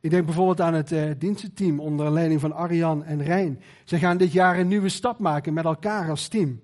[0.00, 3.62] Ik denk bijvoorbeeld aan het dienstenteam onder leiding van Arjan en Rijn.
[3.84, 6.60] Ze gaan dit jaar een nieuwe stap maken met elkaar als team.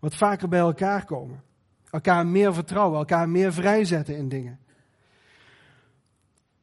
[0.00, 1.42] Wat vaker bij elkaar komen.
[1.90, 4.58] Elkaar meer vertrouwen, elkaar meer vrijzetten in dingen.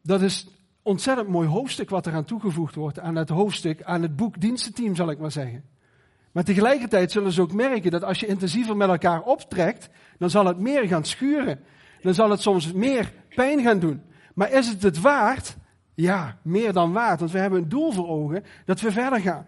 [0.02, 0.48] Dat is
[0.82, 5.10] ontzettend mooi hoofdstuk wat eraan toegevoegd wordt aan het hoofdstuk, aan het boek dienstenteam zal
[5.10, 5.71] ik maar zeggen.
[6.32, 10.46] Maar tegelijkertijd zullen ze ook merken dat als je intensiever met elkaar optrekt, dan zal
[10.46, 11.60] het meer gaan schuren.
[12.02, 14.02] Dan zal het soms meer pijn gaan doen.
[14.34, 15.58] Maar is het het waard?
[15.94, 17.20] Ja, meer dan waard.
[17.20, 19.48] Want we hebben een doel voor ogen dat we verder gaan.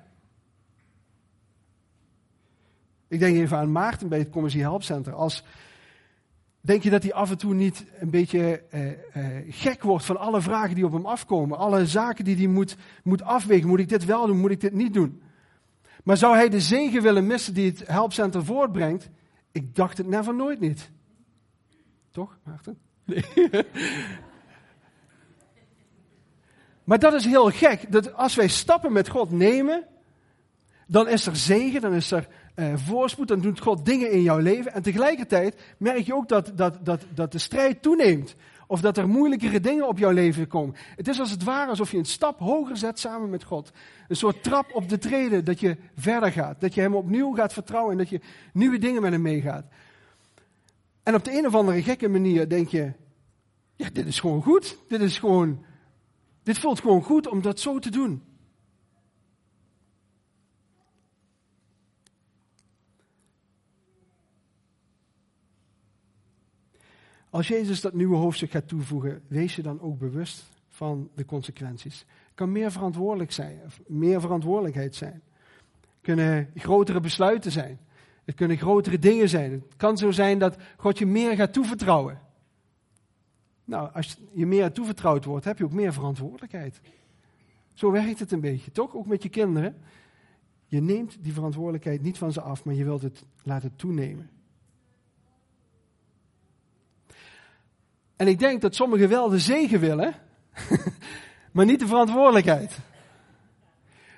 [3.08, 5.14] Ik denk even aan Maarten bij het Commercie Help Center.
[5.14, 5.44] Als,
[6.62, 10.18] denk je dat hij af en toe niet een beetje eh, eh, gek wordt van
[10.18, 11.58] alle vragen die op hem afkomen?
[11.58, 13.68] Alle zaken die hij moet, moet afwegen.
[13.68, 14.40] Moet ik dit wel doen?
[14.40, 15.23] Moet ik dit niet doen?
[16.04, 19.10] Maar zou hij de zegen willen missen die het helpcenter voortbrengt?
[19.52, 20.92] Ik dacht het never nooit niet.
[22.12, 22.78] Toch, Maarten?
[23.04, 23.24] Nee.
[26.84, 27.92] maar dat is heel gek.
[27.92, 29.88] Dat als wij stappen met God nemen,
[30.88, 34.38] dan is er zegen, dan is er uh, voorspoed, dan doet God dingen in jouw
[34.38, 34.74] leven.
[34.74, 38.36] En tegelijkertijd merk je ook dat, dat, dat, dat de strijd toeneemt.
[38.74, 40.76] Of dat er moeilijkere dingen op jouw leven komen.
[40.96, 43.72] Het is als het ware alsof je een stap hoger zet samen met God.
[44.08, 46.62] Een soort trap op de treden dat je verder gaat.
[46.62, 48.20] Dat je hem opnieuw gaat vertrouwen en dat je
[48.54, 49.66] nieuwe dingen met hem meegaat.
[51.04, 52.92] En op de een of andere gekke manier denk je,
[53.76, 54.78] ja, dit is gewoon goed.
[54.88, 55.66] Dit is gewoon,
[56.44, 58.24] dit voelt gewoon goed om dat zo te doen.
[67.34, 72.00] Als Jezus dat nieuwe hoofdstuk gaat toevoegen, wees je dan ook bewust van de consequenties.
[72.00, 75.22] Het kan meer, verantwoordelijk zijn, meer verantwoordelijkheid zijn.
[76.02, 77.80] Kunnen grotere besluiten zijn.
[78.24, 79.52] Het kunnen grotere dingen zijn.
[79.52, 82.20] Het kan zo zijn dat God je meer gaat toevertrouwen.
[83.66, 86.82] Nou, als je meer toevertrouwd wordt, heb je ook meer verantwoordelijkheid.
[87.74, 88.96] Zo werkt het een beetje, toch?
[88.96, 89.76] Ook met je kinderen.
[90.66, 94.30] Je neemt die verantwoordelijkheid niet van ze af, maar je wilt het laten toenemen.
[98.16, 100.14] En ik denk dat sommigen wel de zegen willen,
[101.54, 102.80] maar niet de verantwoordelijkheid.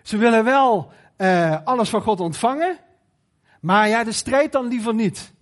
[0.03, 2.77] Ze willen wel uh, alles van God ontvangen,
[3.60, 5.34] maar ja, de strijd dan liever niet.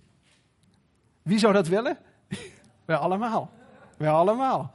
[1.22, 1.98] Wie zou dat willen?
[2.84, 3.50] Wij allemaal.
[3.96, 4.74] Wij allemaal.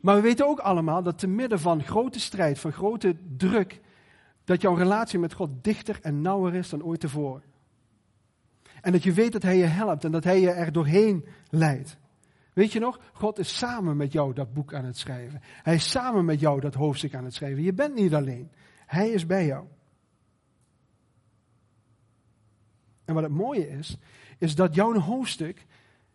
[0.00, 3.80] Maar we weten ook allemaal dat te midden van grote strijd, van grote druk,
[4.44, 7.42] dat jouw relatie met God dichter en nauwer is dan ooit tevoren.
[8.80, 11.98] En dat je weet dat Hij je helpt en dat Hij je er doorheen leidt.
[12.52, 13.00] Weet je nog?
[13.12, 15.40] God is samen met jou dat boek aan het schrijven.
[15.42, 17.62] Hij is samen met jou dat hoofdstuk aan het schrijven.
[17.62, 18.50] Je bent niet alleen.
[18.86, 19.66] Hij is bij jou.
[23.04, 23.96] En wat het mooie is,
[24.38, 25.66] is dat jouw hoofdstuk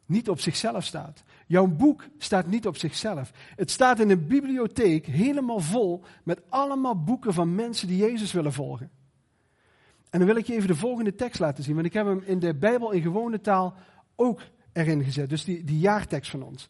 [0.06, 1.24] niet op zichzelf staat.
[1.48, 3.32] Jouw boek staat niet op zichzelf.
[3.56, 8.54] Het staat in een bibliotheek helemaal vol met allemaal boeken van mensen die Jezus willen
[8.54, 8.92] volgen.
[10.16, 12.22] En dan wil ik je even de volgende tekst laten zien, want ik heb hem
[12.26, 13.76] in de Bijbel in gewone taal
[14.16, 14.42] ook
[14.74, 15.30] erin gezet.
[15.30, 16.70] Dus die, die jaartekst van ons.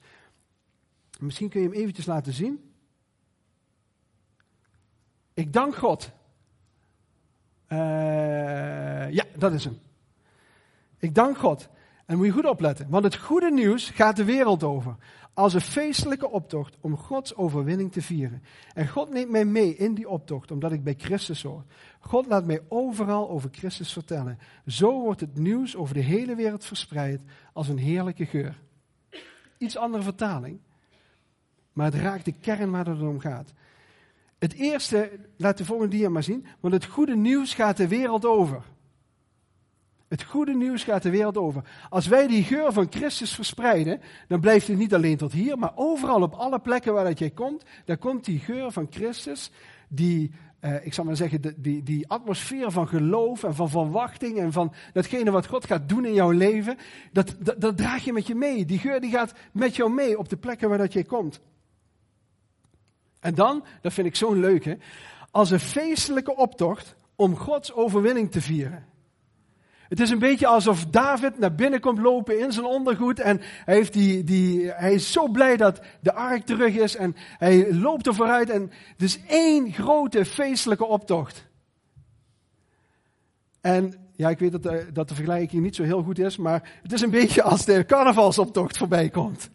[1.19, 2.71] Misschien kun je hem eventjes laten zien.
[5.33, 6.11] Ik dank God.
[7.67, 7.77] Uh,
[9.11, 9.79] ja, dat is hem.
[10.99, 11.69] Ik dank God.
[12.05, 14.95] En moet je goed opletten, want het goede nieuws gaat de wereld over.
[15.35, 18.43] Als een feestelijke optocht om Gods overwinning te vieren.
[18.73, 21.63] En God neemt mij mee in die optocht, omdat ik bij Christus hoor.
[21.99, 24.39] God laat mij overal over Christus vertellen.
[24.65, 27.21] Zo wordt het nieuws over de hele wereld verspreid
[27.53, 28.61] als een heerlijke geur.
[29.57, 30.59] Iets andere vertaling,
[31.73, 33.53] maar het raakt de kern waar het om gaat.
[34.39, 38.25] Het eerste, laat de volgende dia maar zien, want het goede nieuws gaat de wereld
[38.25, 38.63] over.
[40.15, 41.63] Het goede nieuws gaat de wereld over.
[41.89, 45.71] Als wij die geur van Christus verspreiden, dan blijft het niet alleen tot hier, maar
[45.75, 49.51] overal op alle plekken waar dat jij komt, daar komt die geur van Christus,
[49.87, 54.51] die, eh, ik zal maar zeggen, die, die atmosfeer van geloof en van verwachting en
[54.51, 56.77] van datgene wat God gaat doen in jouw leven,
[57.11, 58.65] dat, dat, dat draag je met je mee.
[58.65, 61.41] Die geur die gaat met jou mee op de plekken waar dat jij komt.
[63.19, 64.77] En dan, dat vind ik zo'n leuke,
[65.31, 68.93] als een feestelijke optocht om Gods overwinning te vieren.
[69.89, 73.75] Het is een beetje alsof David naar binnen komt lopen in zijn ondergoed en hij,
[73.75, 78.07] heeft die, die, hij is zo blij dat de ark terug is en hij loopt
[78.07, 81.45] er vooruit en het is één grote feestelijke optocht.
[83.61, 86.79] En ja, ik weet dat de, dat de vergelijking niet zo heel goed is, maar
[86.81, 89.49] het is een beetje als de carnavalsoptocht voorbij komt.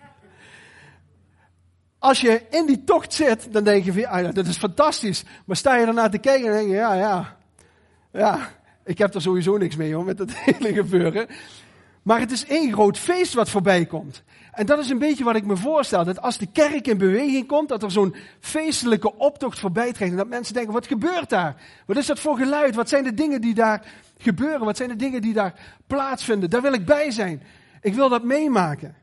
[1.99, 5.25] Als je in die tocht zit, dan denk je van, ja, dat is fantastisch.
[5.45, 7.37] Maar sta je ernaar te kijken en denk je, ja, ja,
[8.13, 8.60] ja,
[8.91, 11.27] ik heb er sowieso niks mee hoor, met het hele gebeuren.
[12.03, 14.23] Maar het is één groot feest wat voorbij komt.
[14.53, 16.05] En dat is een beetje wat ik me voorstel.
[16.05, 20.11] Dat als de kerk in beweging komt, dat er zo'n feestelijke optocht voorbij trekt.
[20.11, 21.57] En dat mensen denken, wat gebeurt daar?
[21.87, 22.75] Wat is dat voor geluid?
[22.75, 23.87] Wat zijn de dingen die daar
[24.19, 24.65] gebeuren?
[24.65, 26.51] Wat zijn de dingen die daar plaatsvinden?
[26.51, 27.43] Daar wil ik bij zijn.
[27.81, 28.97] Ik wil dat meemaken.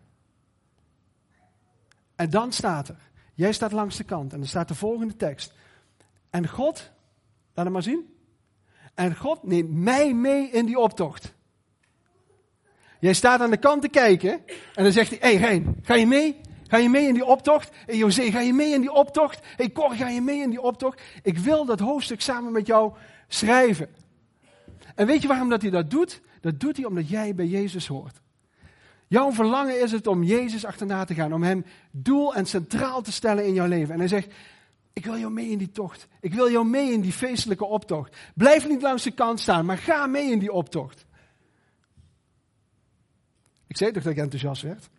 [2.16, 3.00] En dan staat er,
[3.34, 5.54] jij staat langs de kant en er staat de volgende tekst.
[6.30, 6.92] En God,
[7.54, 8.17] laat hem maar zien.
[8.98, 11.34] En God neemt mij mee in die optocht.
[13.00, 14.32] Jij staat aan de kant te kijken
[14.76, 16.42] en dan zegt hij, hey Rijn, ga je mee?
[16.68, 17.70] Ga je mee in die optocht?
[17.86, 19.40] Hey José, ga je mee in die optocht?
[19.56, 21.02] hey Cor, ga je mee in die optocht?
[21.22, 22.94] Ik wil dat hoofdstuk samen met jou
[23.28, 23.90] schrijven.
[24.96, 26.22] En weet je waarom dat hij dat doet?
[26.42, 28.22] Dat doet hij omdat jij bij Jezus hoort.
[29.08, 33.12] Jouw verlangen is het om Jezus achterna te gaan, om Hem doel en centraal te
[33.12, 33.94] stellen in jouw leven.
[33.94, 34.34] En hij zegt,
[34.98, 36.08] ik wil jou mee in die tocht.
[36.20, 38.18] Ik wil jou mee in die feestelijke optocht.
[38.36, 41.06] Blijf niet langs de kant staan, maar ga mee in die optocht.
[43.68, 44.90] Ik zei toch dat ik enthousiast werd?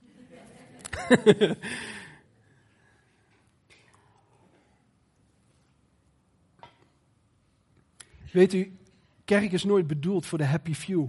[8.33, 8.77] Weet u,
[9.25, 11.07] kerk is nooit bedoeld voor de happy few.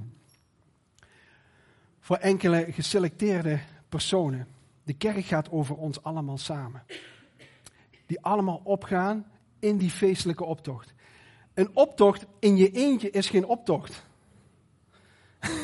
[2.00, 3.60] Voor enkele geselecteerde
[3.90, 4.48] personen.
[4.84, 6.84] De kerk gaat over ons allemaal samen.
[8.10, 9.26] Die allemaal opgaan
[9.60, 10.94] in die feestelijke optocht.
[11.54, 14.06] Een optocht in je eentje is geen optocht.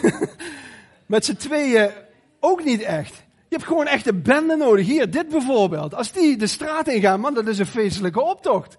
[1.05, 1.91] Met z'n tweeën
[2.39, 3.15] ook niet echt.
[3.15, 4.85] Je hebt gewoon echt een bende nodig.
[4.85, 5.93] Hier, dit bijvoorbeeld.
[5.93, 8.77] Als die de straat ingaan, man, dat is een feestelijke optocht.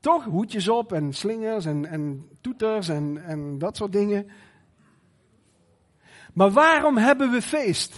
[0.00, 0.24] Toch?
[0.24, 4.30] Hoedjes op en slingers en, en toeters en, en dat soort dingen.
[6.34, 7.94] Maar waarom hebben we feest?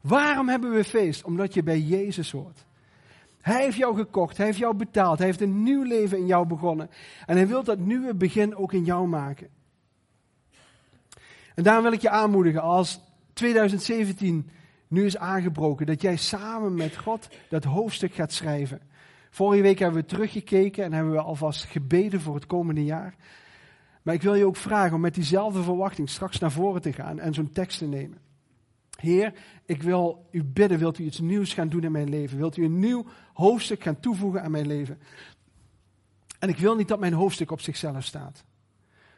[0.00, 1.24] Waarom hebben we feest?
[1.24, 2.64] Omdat je bij Jezus hoort.
[3.44, 6.46] Hij heeft jou gekocht, hij heeft jou betaald, hij heeft een nieuw leven in jou
[6.46, 6.90] begonnen.
[7.26, 9.48] En hij wil dat nieuwe begin ook in jou maken.
[11.54, 13.00] En daarom wil ik je aanmoedigen als
[13.32, 14.50] 2017
[14.88, 18.80] nu is aangebroken, dat jij samen met God dat hoofdstuk gaat schrijven.
[19.30, 23.14] Vorige week hebben we teruggekeken en hebben we alvast gebeden voor het komende jaar.
[24.02, 27.18] Maar ik wil je ook vragen om met diezelfde verwachting straks naar voren te gaan
[27.18, 28.18] en zo'n tekst te nemen.
[29.04, 29.34] Heer,
[29.64, 32.38] ik wil u bidden, wilt u iets nieuws gaan doen in mijn leven?
[32.38, 34.98] Wilt u een nieuw hoofdstuk gaan toevoegen aan mijn leven?
[36.38, 38.44] En ik wil niet dat mijn hoofdstuk op zichzelf staat.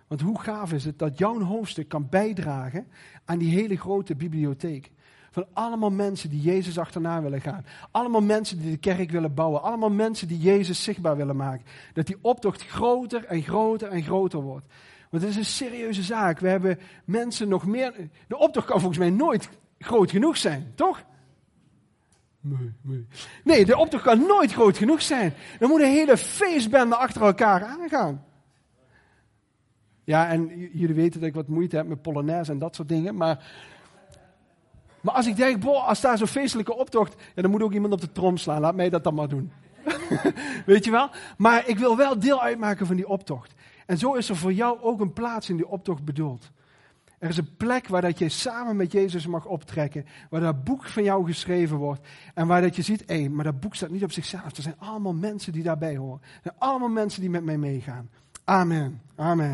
[0.06, 2.86] Want hoe gaaf is het dat jouw hoofdstuk kan bijdragen
[3.24, 4.90] aan die hele grote bibliotheek.
[5.30, 7.66] Van allemaal mensen die Jezus achterna willen gaan.
[7.90, 9.62] Allemaal mensen die de kerk willen bouwen.
[9.62, 11.66] Allemaal mensen die Jezus zichtbaar willen maken.
[11.92, 14.66] Dat die optocht groter en groter en groter wordt.
[15.10, 16.38] Want het is een serieuze zaak.
[16.38, 17.94] We hebben mensen nog meer.
[18.28, 19.48] De optocht kan volgens mij nooit
[19.78, 21.04] groot genoeg zijn, toch?
[22.40, 23.06] Nee, nee.
[23.44, 25.34] nee, de optocht kan nooit groot genoeg zijn.
[25.60, 28.24] Er moet een hele feestbende achter elkaar aangaan.
[30.04, 33.16] Ja, en jullie weten dat ik wat moeite heb met Polonaise en dat soort dingen.
[33.16, 33.52] Maar,
[35.00, 37.92] maar als ik denk, boh, als daar zo'n feestelijke optocht, ja, dan moet ook iemand
[37.92, 38.60] op de trom slaan.
[38.60, 39.52] Laat mij dat dan maar doen.
[40.66, 41.10] Weet je wel?
[41.36, 43.54] Maar ik wil wel deel uitmaken van die optocht.
[43.86, 46.50] En zo is er voor jou ook een plaats in die optocht bedoeld.
[47.18, 50.06] Er is een plek waar dat je samen met Jezus mag optrekken.
[50.30, 52.06] Waar dat boek van jou geschreven wordt.
[52.34, 54.56] En waar dat je ziet, hé, maar dat boek staat niet op zichzelf.
[54.56, 56.20] Er zijn allemaal mensen die daarbij horen.
[56.22, 58.08] Er zijn allemaal mensen die met mij meegaan.
[58.44, 59.00] Amen.
[59.16, 59.44] Amen.